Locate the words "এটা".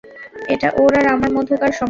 0.47-0.67